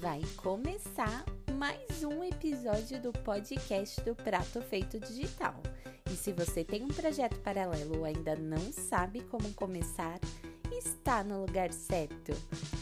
Vai 0.00 0.20
começar 0.36 1.24
mais 1.54 2.04
um 2.04 2.22
episódio 2.22 3.00
do 3.00 3.12
podcast 3.12 3.98
do 4.02 4.14
Prato 4.14 4.60
Feito 4.60 5.00
Digital. 5.00 5.54
E 6.10 6.14
se 6.14 6.32
você 6.32 6.62
tem 6.62 6.82
um 6.82 6.88
projeto 6.88 7.38
paralelo 7.40 7.98
ou 7.98 8.04
ainda 8.04 8.36
não 8.36 8.72
sabe 8.72 9.22
como 9.22 9.52
começar, 9.54 10.20
está 10.70 11.24
no 11.24 11.40
lugar 11.40 11.72
certo. 11.72 12.32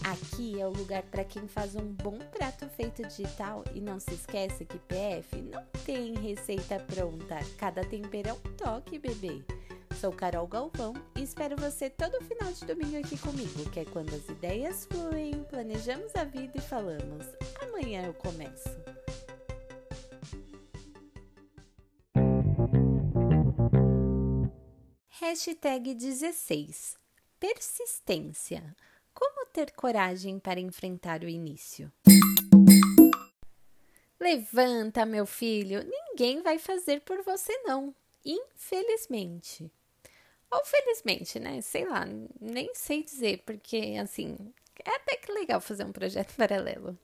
Aqui 0.02 0.60
é 0.60 0.66
o 0.66 0.72
lugar 0.72 1.04
para 1.04 1.24
quem 1.24 1.46
faz 1.46 1.76
um 1.76 1.92
bom 1.92 2.18
prato 2.18 2.68
feito 2.70 3.06
digital 3.06 3.62
e 3.72 3.80
não 3.80 4.00
se 4.00 4.12
esqueça 4.14 4.64
que 4.64 4.78
PF 4.78 5.40
não 5.40 5.64
tem 5.84 6.14
receita 6.14 6.80
pronta. 6.80 7.38
Cada 7.58 7.84
tempero 7.84 8.30
é 8.30 8.32
um 8.32 8.54
toque, 8.56 8.98
bebê. 8.98 9.44
Sou 10.04 10.12
Carol 10.12 10.46
Galvão 10.46 10.92
e 11.16 11.22
espero 11.22 11.56
você 11.56 11.88
todo 11.88 12.22
final 12.22 12.52
de 12.52 12.66
domingo 12.66 12.98
aqui 12.98 13.16
comigo, 13.16 13.70
que 13.70 13.80
é 13.80 13.84
quando 13.86 14.14
as 14.14 14.28
ideias 14.28 14.84
fluem, 14.84 15.42
planejamos 15.44 16.14
a 16.14 16.24
vida 16.24 16.58
e 16.58 16.60
falamos: 16.60 17.24
amanhã 17.62 18.04
eu 18.04 18.12
começo. 18.12 18.68
Hashtag 25.08 25.94
16 25.94 26.98
Persistência. 27.40 28.76
Como 29.14 29.46
ter 29.46 29.70
coragem 29.70 30.38
para 30.38 30.60
enfrentar 30.60 31.22
o 31.22 31.28
início? 31.30 31.90
Levanta, 34.20 35.06
meu 35.06 35.24
filho, 35.24 35.82
ninguém 35.82 36.42
vai 36.42 36.58
fazer 36.58 37.00
por 37.00 37.22
você, 37.22 37.56
não. 37.62 37.94
Infelizmente. 38.22 39.72
Ou 40.54 40.64
felizmente, 40.64 41.40
né? 41.40 41.60
Sei 41.60 41.84
lá, 41.84 42.06
nem 42.40 42.72
sei 42.74 43.02
dizer, 43.02 43.42
porque 43.44 43.98
assim, 44.00 44.36
é 44.84 44.90
até 44.94 45.16
que 45.16 45.32
legal 45.32 45.60
fazer 45.60 45.84
um 45.84 45.90
projeto 45.90 46.32
paralelo. 46.38 46.96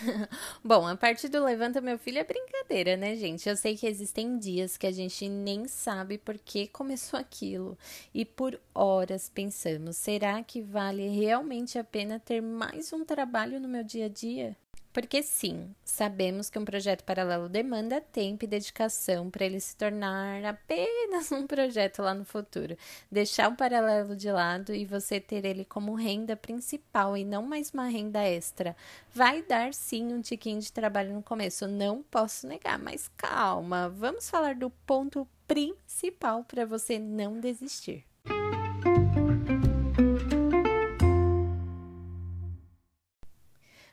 Bom, 0.62 0.86
a 0.86 0.94
parte 0.94 1.26
do 1.28 1.42
Levanta 1.42 1.80
Meu 1.80 1.98
Filho 1.98 2.18
é 2.18 2.24
brincadeira, 2.24 2.98
né, 2.98 3.16
gente? 3.16 3.48
Eu 3.48 3.56
sei 3.56 3.76
que 3.78 3.86
existem 3.86 4.38
dias 4.38 4.76
que 4.76 4.86
a 4.86 4.92
gente 4.92 5.26
nem 5.26 5.66
sabe 5.68 6.18
por 6.18 6.36
que 6.36 6.68
começou 6.68 7.18
aquilo 7.18 7.78
e 8.12 8.26
por 8.26 8.60
horas 8.74 9.30
pensamos: 9.30 9.96
será 9.96 10.42
que 10.42 10.60
vale 10.60 11.08
realmente 11.08 11.78
a 11.78 11.84
pena 11.84 12.20
ter 12.20 12.42
mais 12.42 12.92
um 12.92 13.06
trabalho 13.06 13.58
no 13.58 13.68
meu 13.68 13.82
dia 13.82 14.04
a 14.04 14.08
dia? 14.08 14.54
Porque 14.92 15.22
sim, 15.22 15.72
sabemos 15.84 16.50
que 16.50 16.58
um 16.58 16.64
projeto 16.64 17.04
paralelo 17.04 17.48
demanda 17.48 18.00
tempo 18.00 18.44
e 18.44 18.48
dedicação 18.48 19.30
para 19.30 19.46
ele 19.46 19.60
se 19.60 19.76
tornar 19.76 20.44
apenas 20.44 21.30
um 21.30 21.46
projeto 21.46 22.02
lá 22.02 22.12
no 22.12 22.24
futuro. 22.24 22.76
Deixar 23.10 23.48
o 23.48 23.56
paralelo 23.56 24.16
de 24.16 24.32
lado 24.32 24.74
e 24.74 24.84
você 24.84 25.20
ter 25.20 25.44
ele 25.44 25.64
como 25.64 25.94
renda 25.94 26.34
principal 26.34 27.16
e 27.16 27.24
não 27.24 27.42
mais 27.42 27.70
uma 27.70 27.86
renda 27.86 28.20
extra. 28.24 28.76
Vai 29.14 29.42
dar 29.42 29.72
sim 29.72 30.12
um 30.12 30.20
tiquinho 30.20 30.60
de 30.60 30.72
trabalho 30.72 31.14
no 31.14 31.22
começo, 31.22 31.68
não 31.68 32.02
posso 32.02 32.48
negar, 32.48 32.78
mas 32.78 33.08
calma, 33.16 33.88
vamos 33.88 34.28
falar 34.28 34.56
do 34.56 34.70
ponto 34.70 35.26
principal 35.46 36.42
para 36.42 36.66
você 36.66 36.98
não 36.98 37.38
desistir. 37.38 38.09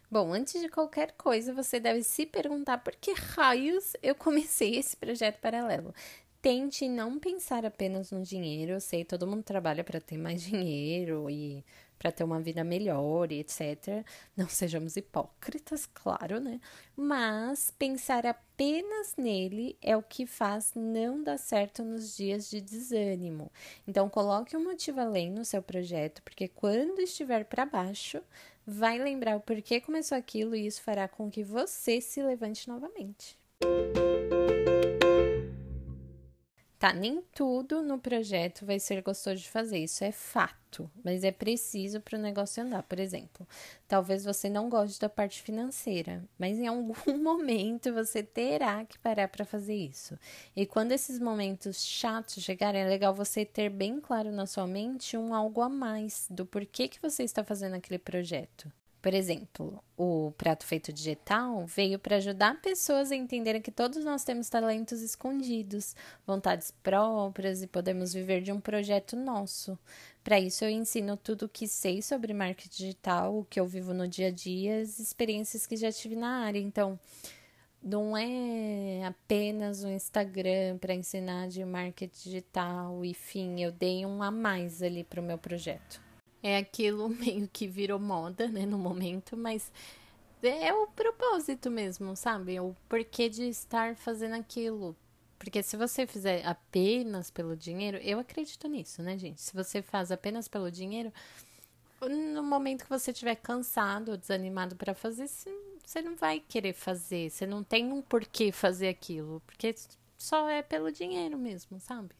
Bom, 0.09 0.31
antes 0.33 0.61
de 0.61 0.69
qualquer 0.69 1.11
coisa, 1.13 1.53
você 1.53 1.79
deve 1.79 2.01
se 2.01 2.25
perguntar 2.25 2.77
por 2.77 2.95
que 2.95 3.11
raios 3.13 3.93
eu 4.01 4.15
comecei 4.15 4.77
esse 4.77 4.95
projeto 4.95 5.39
paralelo. 5.39 5.93
Tente 6.41 6.87
não 6.87 7.19
pensar 7.19 7.65
apenas 7.65 8.11
no 8.11 8.21
dinheiro. 8.21 8.73
Eu 8.73 8.79
sei, 8.79 9.03
todo 9.03 9.27
mundo 9.27 9.43
trabalha 9.43 9.83
para 9.83 9.99
ter 9.99 10.17
mais 10.17 10.41
dinheiro 10.43 11.29
e 11.29 11.63
para 11.97 12.11
ter 12.11 12.23
uma 12.23 12.39
vida 12.39 12.63
melhor 12.63 13.31
e 13.31 13.39
etc. 13.39 14.05
Não 14.35 14.47
sejamos 14.47 14.95
hipócritas, 14.95 15.85
claro, 15.85 16.39
né? 16.39 16.59
Mas 16.95 17.71
pensar 17.77 18.25
apenas 18.25 19.15
nele 19.17 19.77
é 19.81 19.97
o 19.97 20.03
que 20.03 20.25
faz 20.25 20.73
não 20.75 21.23
dar 21.23 21.37
certo 21.37 21.83
nos 21.83 22.15
dias 22.15 22.49
de 22.49 22.61
desânimo. 22.61 23.51
Então, 23.87 24.09
coloque 24.09 24.55
um 24.55 24.63
motivo 24.63 25.01
além 25.01 25.31
no 25.31 25.43
seu 25.43 25.61
projeto, 25.61 26.21
porque 26.23 26.47
quando 26.47 26.99
estiver 26.99 27.45
para 27.45 27.65
baixo, 27.65 28.21
vai 28.65 28.99
lembrar 28.99 29.37
o 29.37 29.41
porquê 29.41 29.81
começou 29.81 30.17
aquilo 30.17 30.55
e 30.55 30.67
isso 30.67 30.81
fará 30.81 31.07
com 31.07 31.29
que 31.29 31.43
você 31.43 31.99
se 32.01 32.21
levante 32.21 32.67
novamente. 32.67 33.37
Tá, 36.79 36.93
nem 36.93 37.23
tudo 37.33 37.81
no 37.81 37.97
projeto 37.97 38.63
vai 38.63 38.79
ser 38.79 39.01
gostoso 39.01 39.41
de 39.41 39.49
fazer, 39.49 39.79
isso 39.79 40.03
é 40.03 40.11
fato, 40.11 40.87
mas 41.03 41.23
é 41.23 41.31
preciso 41.31 41.99
para 41.99 42.19
o 42.19 42.21
negócio 42.21 42.61
andar. 42.61 42.83
Por 42.83 42.99
exemplo, 42.99 43.47
talvez 43.87 44.23
você 44.23 44.47
não 44.47 44.69
goste 44.69 44.99
da 44.99 45.09
parte 45.09 45.41
financeira, 45.41 46.23
mas 46.37 46.59
em 46.59 46.67
algum 46.67 46.93
momento 47.17 47.91
você 47.91 48.21
terá 48.21 48.85
que 48.85 48.99
parar 48.99 49.27
para 49.27 49.43
fazer 49.43 49.73
isso. 49.73 50.19
E 50.55 50.67
quando 50.67 50.91
esses 50.91 51.17
momentos 51.17 51.83
chatos 51.83 52.43
chegarem, 52.43 52.81
é 52.81 52.87
legal 52.87 53.11
você 53.11 53.43
ter 53.43 53.71
bem 53.71 53.99
claro 53.99 54.31
na 54.31 54.45
sua 54.45 54.67
mente 54.67 55.17
um 55.17 55.33
algo 55.33 55.61
a 55.61 55.69
mais 55.69 56.27
do 56.29 56.45
porquê 56.45 56.87
que 56.87 57.01
você 57.01 57.23
está 57.23 57.43
fazendo 57.43 57.73
aquele 57.73 57.97
projeto. 57.97 58.71
Por 59.07 59.13
exemplo, 59.13 59.81
o 59.95 60.33
prato 60.37 60.65
feito 60.65 60.91
digital 60.91 61.65
veio 61.65 61.97
para 61.97 62.17
ajudar 62.17 62.61
pessoas 62.61 63.09
a 63.09 63.15
entenderem 63.15 63.61
que 63.61 63.71
todos 63.71 64.03
nós 64.03 64.25
temos 64.25 64.49
talentos 64.49 65.01
escondidos, 65.01 65.95
vontades 66.25 66.71
próprias 66.83 67.63
e 67.63 67.67
podemos 67.67 68.13
viver 68.13 68.41
de 68.41 68.51
um 68.51 68.59
projeto 68.59 69.15
nosso. 69.15 69.79
Para 70.25 70.41
isso, 70.41 70.65
eu 70.65 70.69
ensino 70.69 71.15
tudo 71.15 71.45
o 71.45 71.49
que 71.49 71.69
sei 71.69 72.01
sobre 72.01 72.33
marketing 72.33 72.83
digital, 72.83 73.33
o 73.33 73.45
que 73.45 73.61
eu 73.61 73.65
vivo 73.65 73.93
no 73.93 74.09
dia 74.09 74.27
a 74.27 74.31
dia, 74.31 74.81
as 74.81 74.99
experiências 74.99 75.65
que 75.65 75.77
já 75.77 75.89
tive 75.89 76.17
na 76.17 76.43
área. 76.43 76.59
Então, 76.59 76.99
não 77.81 78.17
é 78.17 79.05
apenas 79.05 79.85
um 79.85 79.89
Instagram 79.89 80.79
para 80.79 80.93
ensinar 80.93 81.47
de 81.47 81.63
marketing 81.63 82.23
digital, 82.25 83.05
enfim, 83.05 83.61
eu 83.61 83.71
dei 83.71 84.05
um 84.05 84.21
a 84.21 84.29
mais 84.29 84.81
ali 84.81 85.05
para 85.05 85.21
o 85.21 85.23
meu 85.23 85.37
projeto 85.37 86.05
é 86.41 86.57
aquilo 86.57 87.09
meio 87.09 87.47
que 87.47 87.67
virou 87.67 87.99
moda, 87.99 88.47
né, 88.47 88.65
no 88.65 88.77
momento, 88.77 89.35
mas 89.35 89.71
é 90.41 90.73
o 90.73 90.87
propósito 90.87 91.69
mesmo, 91.71 92.15
sabe? 92.15 92.59
O 92.59 92.75
porquê 92.87 93.29
de 93.29 93.43
estar 93.43 93.95
fazendo 93.95 94.35
aquilo. 94.35 94.95
Porque 95.39 95.61
se 95.61 95.77
você 95.77 96.07
fizer 96.07 96.45
apenas 96.45 97.29
pelo 97.29 97.55
dinheiro, 97.55 97.97
eu 97.97 98.19
acredito 98.19 98.67
nisso, 98.67 99.03
né, 99.03 99.17
gente? 99.17 99.41
Se 99.41 99.53
você 99.53 99.81
faz 99.81 100.11
apenas 100.11 100.47
pelo 100.47 100.71
dinheiro, 100.71 101.11
no 102.01 102.43
momento 102.43 102.83
que 102.83 102.89
você 102.89 103.11
estiver 103.11 103.35
cansado 103.35 104.09
ou 104.09 104.17
desanimado 104.17 104.75
para 104.75 104.93
fazer, 104.93 105.27
você 105.27 106.01
não 106.01 106.15
vai 106.15 106.39
querer 106.39 106.73
fazer. 106.73 107.29
Você 107.29 107.45
não 107.45 107.63
tem 107.63 107.91
um 107.91 108.01
porquê 108.01 108.51
fazer 108.51 108.87
aquilo. 108.87 109.41
Porque 109.45 109.73
só 110.17 110.49
é 110.49 110.61
pelo 110.61 110.91
dinheiro 110.91 111.37
mesmo, 111.37 111.79
sabe? 111.79 112.15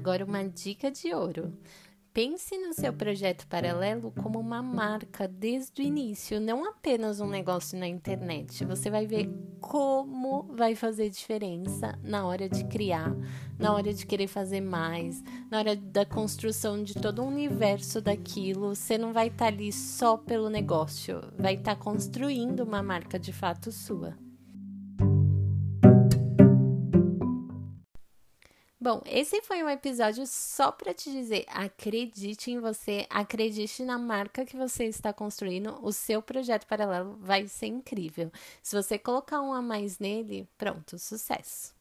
Agora, 0.00 0.24
uma 0.24 0.42
dica 0.42 0.90
de 0.90 1.12
ouro. 1.12 1.52
Pense 2.10 2.56
no 2.56 2.72
seu 2.72 2.90
projeto 2.90 3.46
paralelo 3.46 4.10
como 4.22 4.40
uma 4.40 4.62
marca 4.62 5.28
desde 5.28 5.82
o 5.82 5.84
início, 5.84 6.40
não 6.40 6.64
apenas 6.64 7.20
um 7.20 7.28
negócio 7.28 7.78
na 7.78 7.86
internet. 7.86 8.64
Você 8.64 8.88
vai 8.88 9.06
ver 9.06 9.28
como 9.60 10.44
vai 10.56 10.74
fazer 10.74 11.10
diferença 11.10 11.98
na 12.02 12.26
hora 12.26 12.48
de 12.48 12.64
criar, 12.64 13.14
na 13.58 13.74
hora 13.74 13.92
de 13.92 14.06
querer 14.06 14.26
fazer 14.26 14.62
mais, 14.62 15.22
na 15.50 15.58
hora 15.58 15.76
da 15.76 16.06
construção 16.06 16.82
de 16.82 16.94
todo 16.94 17.20
o 17.20 17.28
universo 17.28 18.00
daquilo. 18.00 18.74
Você 18.74 18.96
não 18.96 19.12
vai 19.12 19.26
estar 19.26 19.36
tá 19.36 19.46
ali 19.48 19.70
só 19.70 20.16
pelo 20.16 20.48
negócio, 20.48 21.20
vai 21.38 21.56
estar 21.56 21.76
tá 21.76 21.84
construindo 21.84 22.60
uma 22.60 22.82
marca 22.82 23.18
de 23.18 23.34
fato 23.34 23.70
sua. 23.70 24.16
Bom, 28.82 29.02
esse 29.04 29.42
foi 29.42 29.62
um 29.62 29.68
episódio 29.68 30.26
só 30.26 30.72
para 30.72 30.94
te 30.94 31.10
dizer: 31.12 31.44
acredite 31.48 32.50
em 32.50 32.58
você, 32.58 33.06
acredite 33.10 33.84
na 33.84 33.98
marca 33.98 34.46
que 34.46 34.56
você 34.56 34.84
está 34.86 35.12
construindo, 35.12 35.78
o 35.82 35.92
seu 35.92 36.22
projeto 36.22 36.66
paralelo 36.66 37.16
vai 37.20 37.46
ser 37.46 37.66
incrível. 37.66 38.32
Se 38.62 38.74
você 38.74 38.98
colocar 38.98 39.42
um 39.42 39.52
a 39.52 39.60
mais 39.60 39.98
nele, 39.98 40.48
pronto, 40.56 40.98
sucesso. 40.98 41.79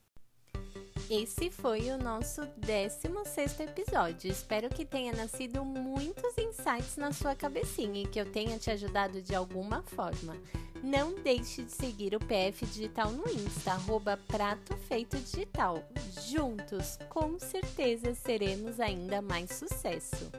Esse 1.10 1.50
foi 1.50 1.90
o 1.90 1.98
nosso 1.98 2.46
16 2.58 3.62
episódio. 3.62 4.30
Espero 4.30 4.70
que 4.70 4.86
tenha 4.86 5.12
nascido 5.12 5.66
muitos 5.66 6.38
insights 6.38 6.98
na 6.98 7.12
sua 7.12 7.34
cabecinha 7.34 8.04
e 8.04 8.06
que 8.06 8.22
eu 8.22 8.32
tenha 8.32 8.60
te 8.60 8.70
ajudado 8.70 9.20
de 9.20 9.34
alguma 9.34 9.82
forma. 9.82 10.38
Não 10.84 11.16
deixe 11.16 11.64
de 11.64 11.72
seguir 11.72 12.14
o 12.14 12.20
PF 12.20 12.64
Digital 12.68 13.12
no 13.12 13.28
Insta, 13.28 13.72
arroba 13.72 14.20
Prato 14.28 14.78
Feito 14.88 15.18
Digital. 15.18 15.84
Juntos, 16.28 17.00
com 17.10 17.40
certeza, 17.40 18.14
seremos 18.14 18.80
ainda 18.80 19.20
mais 19.20 19.50
sucesso. 19.50 20.32